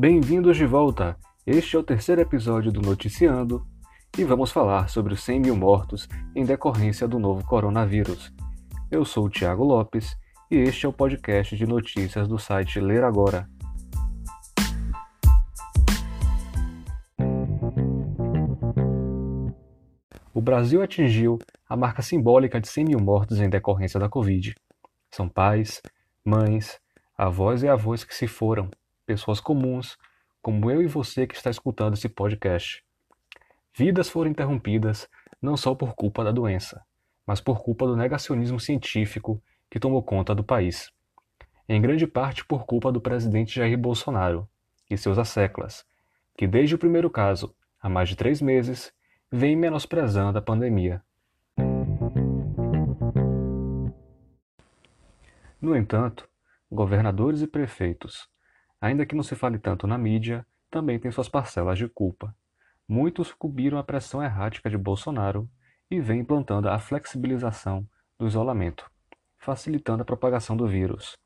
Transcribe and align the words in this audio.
Bem-vindos 0.00 0.56
de 0.56 0.64
volta! 0.64 1.14
Este 1.46 1.76
é 1.76 1.78
o 1.78 1.82
terceiro 1.82 2.22
episódio 2.22 2.72
do 2.72 2.80
Noticiando 2.80 3.66
e 4.16 4.24
vamos 4.24 4.50
falar 4.50 4.88
sobre 4.88 5.12
os 5.12 5.22
100 5.22 5.40
mil 5.40 5.54
mortos 5.54 6.08
em 6.34 6.42
decorrência 6.42 7.06
do 7.06 7.18
novo 7.18 7.44
coronavírus. 7.44 8.32
Eu 8.90 9.04
sou 9.04 9.26
o 9.26 9.28
Thiago 9.28 9.62
Lopes 9.62 10.16
e 10.50 10.56
este 10.56 10.86
é 10.86 10.88
o 10.88 10.92
podcast 10.92 11.54
de 11.54 11.66
notícias 11.66 12.26
do 12.26 12.38
site 12.38 12.80
Ler 12.80 13.04
Agora. 13.04 13.46
O 20.32 20.40
Brasil 20.40 20.80
atingiu 20.80 21.38
a 21.68 21.76
marca 21.76 22.00
simbólica 22.00 22.58
de 22.58 22.68
100 22.68 22.84
mil 22.86 23.00
mortos 23.00 23.38
em 23.38 23.50
decorrência 23.50 24.00
da 24.00 24.08
Covid. 24.08 24.54
São 25.10 25.28
pais, 25.28 25.82
mães, 26.24 26.80
avós 27.18 27.62
e 27.62 27.68
avós 27.68 28.02
que 28.02 28.14
se 28.14 28.26
foram, 28.26 28.70
pessoas 29.10 29.40
comuns, 29.40 29.98
como 30.40 30.70
eu 30.70 30.80
e 30.80 30.86
você 30.86 31.26
que 31.26 31.34
está 31.34 31.50
escutando 31.50 31.94
esse 31.94 32.08
podcast. 32.08 32.84
Vidas 33.76 34.08
foram 34.08 34.30
interrompidas 34.30 35.08
não 35.42 35.56
só 35.56 35.74
por 35.74 35.94
culpa 35.96 36.22
da 36.22 36.30
doença, 36.30 36.80
mas 37.26 37.40
por 37.40 37.60
culpa 37.60 37.88
do 37.88 37.96
negacionismo 37.96 38.60
científico 38.60 39.42
que 39.68 39.80
tomou 39.80 40.00
conta 40.00 40.32
do 40.32 40.44
país. 40.44 40.92
Em 41.68 41.82
grande 41.82 42.06
parte 42.06 42.44
por 42.44 42.64
culpa 42.64 42.92
do 42.92 43.00
presidente 43.00 43.56
Jair 43.56 43.76
Bolsonaro 43.76 44.48
e 44.88 44.96
seus 44.96 45.18
asseclas, 45.18 45.84
que 46.38 46.46
desde 46.46 46.76
o 46.76 46.78
primeiro 46.78 47.10
caso, 47.10 47.52
há 47.82 47.88
mais 47.88 48.08
de 48.08 48.14
três 48.14 48.40
meses, 48.40 48.92
vem 49.28 49.56
menosprezando 49.56 50.38
a 50.38 50.42
pandemia. 50.42 51.02
No 55.60 55.76
entanto, 55.76 56.28
governadores 56.70 57.42
e 57.42 57.48
prefeitos, 57.48 58.30
ainda 58.80 59.04
que 59.04 59.14
não 59.14 59.22
se 59.22 59.34
fale 59.34 59.58
tanto 59.58 59.86
na 59.86 59.98
mídia, 59.98 60.46
também 60.70 60.98
têm 60.98 61.10
suas 61.10 61.28
parcelas 61.28 61.78
de 61.78 61.88
culpa. 61.88 62.34
Muitos 62.88 63.28
sucumbiram 63.28 63.78
à 63.78 63.84
pressão 63.84 64.22
errática 64.22 64.70
de 64.70 64.78
Bolsonaro 64.78 65.48
e 65.90 66.00
vêm 66.00 66.20
implantando 66.20 66.68
a 66.68 66.78
flexibilização 66.78 67.86
do 68.18 68.26
isolamento, 68.26 68.90
facilitando 69.38 70.02
a 70.02 70.04
propagação 70.04 70.56
do 70.56 70.66
vírus. 70.66 71.16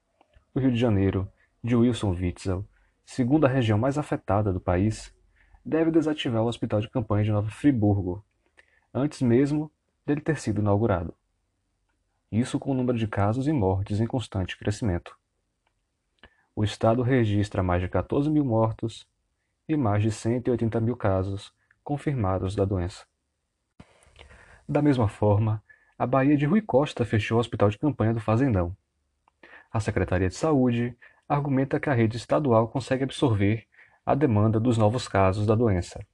O 0.54 0.60
Rio 0.60 0.72
de 0.72 0.78
Janeiro, 0.78 1.30
de 1.62 1.76
Wilson 1.76 2.10
Witzel, 2.10 2.66
segunda 3.04 3.48
região 3.48 3.78
mais 3.78 3.98
afetada 3.98 4.52
do 4.52 4.60
país, 4.60 5.14
deve 5.64 5.90
desativar 5.90 6.42
o 6.42 6.46
hospital 6.46 6.80
de 6.80 6.90
campanha 6.90 7.24
de 7.24 7.32
Nova 7.32 7.50
Friburgo, 7.50 8.24
antes 8.92 9.22
mesmo 9.22 9.70
dele 10.06 10.20
ter 10.20 10.38
sido 10.38 10.60
inaugurado. 10.60 11.14
Isso 12.30 12.58
com 12.58 12.72
o 12.72 12.74
número 12.74 12.98
de 12.98 13.06
casos 13.06 13.46
e 13.46 13.52
mortes 13.52 14.00
em 14.00 14.06
constante 14.06 14.58
crescimento. 14.58 15.16
O 16.56 16.62
estado 16.62 17.02
registra 17.02 17.62
mais 17.62 17.82
de 17.82 17.88
14 17.88 18.30
mil 18.30 18.44
mortos 18.44 19.06
e 19.68 19.76
mais 19.76 20.02
de 20.02 20.12
180 20.12 20.80
mil 20.80 20.96
casos 20.96 21.52
confirmados 21.82 22.54
da 22.54 22.64
doença. 22.64 23.04
Da 24.68 24.80
mesma 24.80 25.08
forma, 25.08 25.62
a 25.98 26.06
Bahia 26.06 26.36
de 26.36 26.46
Rui 26.46 26.60
Costa 26.60 27.04
fechou 27.04 27.38
o 27.38 27.40
hospital 27.40 27.70
de 27.70 27.78
campanha 27.78 28.14
do 28.14 28.20
Fazendão. 28.20 28.76
A 29.72 29.80
Secretaria 29.80 30.28
de 30.28 30.34
Saúde 30.34 30.96
argumenta 31.28 31.80
que 31.80 31.88
a 31.88 31.94
rede 31.94 32.16
estadual 32.16 32.68
consegue 32.68 33.04
absorver 33.04 33.66
a 34.04 34.14
demanda 34.14 34.60
dos 34.60 34.76
novos 34.76 35.08
casos 35.08 35.46
da 35.46 35.54
doença. 35.54 36.06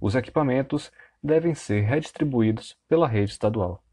Os 0.00 0.14
equipamentos 0.14 0.90
devem 1.22 1.54
ser 1.54 1.82
redistribuídos 1.82 2.76
pela 2.88 3.06
rede 3.06 3.32
estadual. 3.32 3.83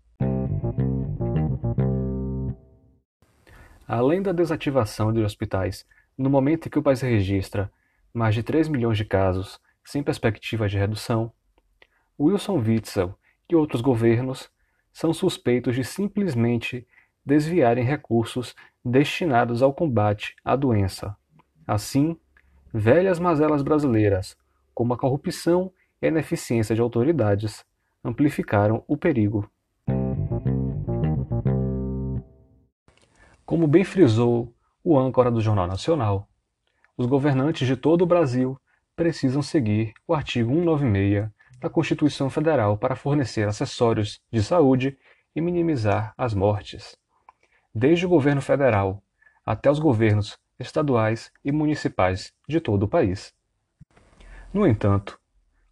Além 3.94 4.22
da 4.22 4.32
desativação 4.32 5.12
de 5.12 5.22
hospitais, 5.22 5.86
no 6.18 6.30
momento 6.30 6.68
em 6.68 6.70
que 6.70 6.80
o 6.80 6.82
país 6.82 7.02
registra 7.02 7.70
mais 8.14 8.34
de 8.34 8.42
3 8.42 8.70
milhões 8.70 8.98
de 8.98 9.04
casos 9.04 9.60
sem 9.84 10.02
perspectiva 10.02 10.70
de 10.70 10.78
redução, 10.78 11.30
Wilson 12.18 12.58
Witzel 12.58 13.14
e 13.50 13.54
outros 13.54 13.82
governos 13.82 14.50
são 14.94 15.12
suspeitos 15.14 15.76
de 15.76 15.84
simplesmente 15.84 16.88
desviarem 17.26 17.84
recursos 17.84 18.56
destinados 18.82 19.62
ao 19.62 19.74
combate 19.74 20.38
à 20.42 20.56
doença. 20.56 21.14
Assim, 21.68 22.18
Velhas 22.74 23.20
mazelas 23.20 23.62
brasileiras, 23.62 24.38
como 24.74 24.94
a 24.94 24.98
corrupção 24.98 25.70
e 26.02 26.06
a 26.06 26.08
ineficiência 26.08 26.74
de 26.74 26.80
autoridades, 26.80 27.66
amplificaram 28.02 28.86
o 28.88 28.96
perigo. 28.96 29.52
Como 33.52 33.68
bem 33.68 33.84
frisou 33.84 34.56
o 34.82 34.98
âncora 34.98 35.30
do 35.30 35.42
Jornal 35.42 35.68
Nacional, 35.68 36.26
os 36.96 37.06
governantes 37.06 37.68
de 37.68 37.76
todo 37.76 38.04
o 38.04 38.06
Brasil 38.06 38.58
precisam 38.96 39.42
seguir 39.42 39.92
o 40.08 40.14
artigo 40.14 40.54
196 40.54 41.30
da 41.60 41.70
Constituição 41.70 42.30
Federal 42.30 42.78
para 42.78 42.96
fornecer 42.96 43.46
acessórios 43.46 44.22
de 44.32 44.42
saúde 44.42 44.98
e 45.36 45.42
minimizar 45.42 46.14
as 46.18 46.34
mortes. 46.34 46.96
Desde 47.76 48.06
o 48.06 48.10
governo 48.10 48.42
federal 48.42 49.04
até 49.46 49.70
os 49.70 49.80
governos 49.80 50.40
estaduais 50.58 51.30
e 51.44 51.52
municipais 51.52 52.32
de 52.48 52.62
todo 52.62 52.84
o 52.84 52.88
país. 52.88 53.34
No 54.54 54.66
entanto, 54.66 55.20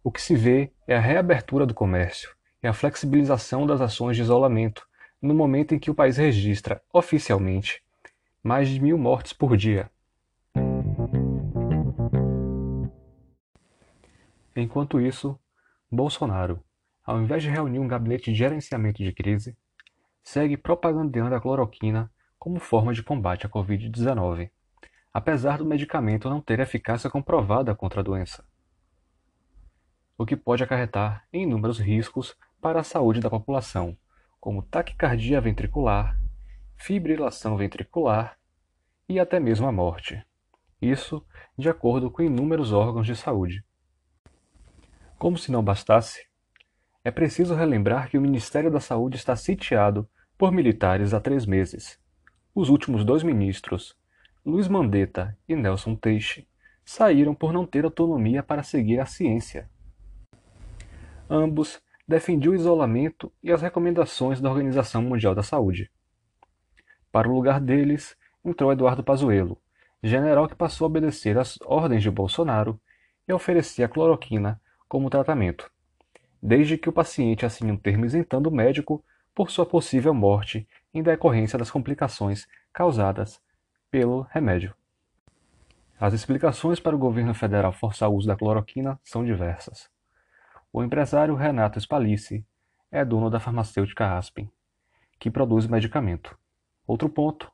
o 0.04 0.12
que 0.12 0.20
se 0.20 0.36
vê 0.36 0.70
é 0.86 0.94
a 0.94 1.00
reabertura 1.00 1.64
do 1.64 1.72
comércio 1.72 2.36
e 2.62 2.68
a 2.68 2.74
flexibilização 2.74 3.66
das 3.66 3.80
ações 3.80 4.18
de 4.18 4.22
isolamento 4.22 4.86
no 5.20 5.34
momento 5.34 5.74
em 5.74 5.78
que 5.78 5.90
o 5.90 5.94
país 5.94 6.16
registra, 6.16 6.82
oficialmente, 6.92 7.82
mais 8.42 8.68
de 8.68 8.80
mil 8.80 8.96
mortes 8.96 9.32
por 9.32 9.56
dia. 9.56 9.90
Enquanto 14.56 15.00
isso, 15.00 15.38
Bolsonaro, 15.90 16.62
ao 17.04 17.20
invés 17.20 17.42
de 17.42 17.50
reunir 17.50 17.78
um 17.78 17.88
gabinete 17.88 18.30
de 18.30 18.38
gerenciamento 18.38 19.02
de 19.02 19.12
crise, 19.12 19.56
segue 20.22 20.56
propagandeando 20.56 21.34
a 21.34 21.40
cloroquina 21.40 22.10
como 22.38 22.58
forma 22.58 22.92
de 22.92 23.02
combate 23.02 23.46
à 23.46 23.48
Covid-19 23.48 24.50
apesar 25.12 25.58
do 25.58 25.66
medicamento 25.66 26.30
não 26.30 26.40
ter 26.40 26.60
eficácia 26.60 27.10
comprovada 27.10 27.74
contra 27.74 28.00
a 28.00 28.04
doença, 28.04 28.44
o 30.16 30.24
que 30.24 30.36
pode 30.36 30.62
acarretar 30.62 31.26
inúmeros 31.32 31.78
riscos 31.78 32.36
para 32.60 32.80
a 32.80 32.84
saúde 32.84 33.20
da 33.20 33.30
população, 33.30 33.96
como 34.40 34.62
taquicardia 34.62 35.40
ventricular, 35.40 36.18
fibrilação 36.76 37.56
ventricular 37.56 38.38
e 39.08 39.20
até 39.20 39.38
mesmo 39.38 39.66
a 39.66 39.72
morte. 39.72 40.24
Isso 40.80 41.24
de 41.56 41.68
acordo 41.68 42.10
com 42.10 42.22
inúmeros 42.22 42.72
órgãos 42.72 43.06
de 43.06 43.14
saúde. 43.14 43.62
Como 45.18 45.36
se 45.36 45.52
não 45.52 45.62
bastasse, 45.62 46.26
é 47.04 47.10
preciso 47.10 47.54
relembrar 47.54 48.08
que 48.08 48.16
o 48.16 48.20
Ministério 48.20 48.70
da 48.70 48.80
Saúde 48.80 49.16
está 49.16 49.36
sitiado 49.36 50.08
por 50.38 50.50
militares 50.50 51.12
há 51.12 51.20
três 51.20 51.44
meses. 51.44 51.98
Os 52.54 52.70
últimos 52.70 53.04
dois 53.04 53.22
ministros, 53.22 53.94
Luiz 54.44 54.68
Mandetta 54.68 55.36
e 55.46 55.54
Nelson 55.54 55.94
Teixe 55.94 56.48
saíram 56.82 57.34
por 57.34 57.52
não 57.52 57.66
ter 57.66 57.84
autonomia 57.84 58.42
para 58.42 58.62
seguir 58.62 58.98
a 59.00 59.06
ciência. 59.06 59.70
Ambos 61.28 61.80
defendiam 62.10 62.52
o 62.52 62.56
isolamento 62.56 63.32
e 63.40 63.52
as 63.52 63.62
recomendações 63.62 64.40
da 64.40 64.50
Organização 64.50 65.00
Mundial 65.00 65.32
da 65.32 65.44
Saúde. 65.44 65.88
Para 67.12 67.28
o 67.28 67.32
lugar 67.32 67.60
deles 67.60 68.16
entrou 68.44 68.72
Eduardo 68.72 69.04
Pazuello, 69.04 69.56
general 70.02 70.48
que 70.48 70.56
passou 70.56 70.86
a 70.86 70.88
obedecer 70.88 71.38
às 71.38 71.56
ordens 71.64 72.02
de 72.02 72.10
Bolsonaro 72.10 72.80
e 73.28 73.32
oferecia 73.32 73.88
cloroquina 73.88 74.60
como 74.88 75.08
tratamento, 75.08 75.70
desde 76.42 76.76
que 76.76 76.88
o 76.88 76.92
paciente 76.92 77.46
assine 77.46 77.70
um 77.70 77.76
termo 77.76 78.04
isentando 78.04 78.48
o 78.48 78.52
médico 78.52 79.04
por 79.32 79.48
sua 79.48 79.64
possível 79.64 80.12
morte 80.12 80.68
em 80.92 81.04
decorrência 81.04 81.56
das 81.56 81.70
complicações 81.70 82.48
causadas 82.72 83.40
pelo 83.88 84.22
remédio. 84.30 84.74
As 86.00 86.12
explicações 86.12 86.80
para 86.80 86.96
o 86.96 86.98
governo 86.98 87.34
federal 87.34 87.72
forçar 87.72 88.10
o 88.10 88.16
uso 88.16 88.26
da 88.26 88.34
cloroquina 88.34 88.98
são 89.04 89.24
diversas. 89.24 89.88
O 90.72 90.82
empresário 90.82 91.34
Renato 91.34 91.80
Spalice 91.80 92.46
é 92.90 93.04
dono 93.04 93.30
da 93.30 93.40
farmacêutica 93.40 94.16
Aspen, 94.16 94.50
que 95.18 95.30
produz 95.30 95.66
medicamento. 95.66 96.36
Outro 96.86 97.08
ponto 97.08 97.50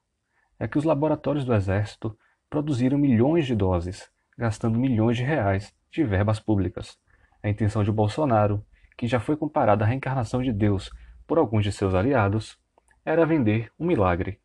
é 0.59 0.67
que 0.67 0.79
os 0.79 0.85
laboratórios 0.85 1.45
do 1.45 1.55
Exército 1.55 2.17
produziram 2.49 2.99
milhões 2.99 3.47
de 3.47 3.55
doses, 3.55 4.11
gastando 4.37 4.79
milhões 4.79 5.17
de 5.17 5.23
reais 5.23 5.75
de 5.91 6.05
verbas 6.05 6.41
públicas. 6.41 6.99
A 7.43 7.49
intenção 7.49 7.85
de 7.85 7.93
Bolsonaro, 7.93 8.65
que 8.97 9.07
já 9.07 9.21
foi 9.21 9.37
comparada 9.37 9.85
à 9.85 9.87
reencarnação 9.87 10.43
de 10.43 10.53
Deus 10.53 10.91
por 11.27 11.39
alguns 11.39 11.65
de 11.65 11.73
seus 11.73 11.95
aliados, 11.95 12.59
era 13.05 13.27
vender 13.27 13.71
um 13.79 13.87
milagre 13.87 14.41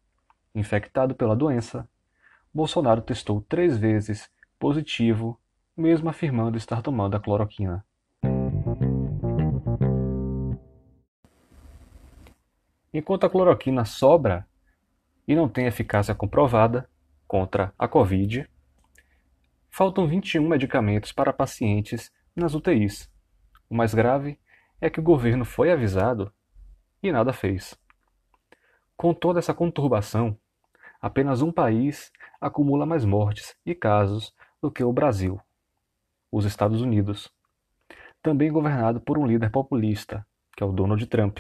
Infectado 0.54 1.16
pela 1.16 1.36
doença, 1.36 1.88
Bolsonaro 2.54 3.02
testou 3.02 3.42
três 3.42 3.78
vezes 3.78 4.30
positivo, 4.60 5.40
mesmo 5.78 6.10
afirmando 6.10 6.58
estar 6.58 6.82
tomando 6.82 7.16
a 7.16 7.20
cloroquina. 7.22 7.86
Enquanto 12.94 13.26
a 13.26 13.30
cloroquina 13.30 13.86
sobra 13.86 14.48
e 15.28 15.36
não 15.36 15.48
tem 15.48 15.66
eficácia 15.66 16.14
comprovada 16.14 16.90
contra 17.28 17.74
a 17.78 17.88
Covid, 17.88 18.48
Faltam 19.74 20.06
21 20.06 20.46
medicamentos 20.50 21.14
para 21.14 21.32
pacientes 21.32 22.12
nas 22.36 22.54
UTIs. 22.54 23.10
O 23.70 23.74
mais 23.74 23.94
grave 23.94 24.38
é 24.82 24.90
que 24.90 25.00
o 25.00 25.04
governo 25.04 25.46
foi 25.46 25.72
avisado 25.72 26.30
e 27.02 27.10
nada 27.10 27.32
fez. 27.32 27.80
Com 28.98 29.14
toda 29.14 29.40
essa 29.40 29.54
conturbação, 29.54 30.38
apenas 31.02 31.42
um 31.42 31.54
país 31.54 32.12
acumula 32.40 32.86
mais 32.86 33.06
mortes 33.06 33.56
e 33.66 33.74
casos 33.74 34.36
do 34.62 34.70
que 34.70 34.84
o 34.84 34.92
Brasil, 34.92 35.40
os 36.30 36.44
Estados 36.44 36.82
Unidos, 36.82 37.32
também 38.22 38.52
governado 38.52 39.00
por 39.00 39.18
um 39.18 39.26
líder 39.26 39.52
populista, 39.52 40.28
que 40.54 40.62
é 40.62 40.66
o 40.66 40.74
Donald 40.74 41.04
Trump, 41.08 41.40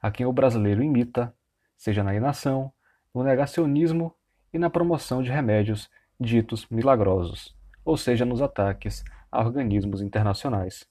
a 0.00 0.10
quem 0.10 0.26
o 0.26 0.32
brasileiro 0.32 0.82
imita, 0.82 1.34
seja 1.76 2.02
na 2.02 2.14
inação, 2.14 2.72
no 3.14 3.22
negacionismo 3.22 4.14
e 4.52 4.58
na 4.58 4.70
promoção 4.70 5.22
de 5.22 5.30
remédios 5.30 5.90
ditos 6.18 6.66
milagrosos, 6.70 7.54
ou 7.84 7.96
seja, 7.96 8.24
nos 8.24 8.40
ataques 8.40 9.04
a 9.30 9.40
organismos 9.40 10.00
internacionais, 10.00 10.86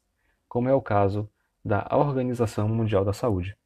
como 0.47 0.69
é 0.69 0.73
o 0.73 0.81
caso 0.81 1.29
da 1.63 1.87
Organização 1.91 2.67
Mundial 2.69 3.03
da 3.03 3.13
Saúde. 3.13 3.57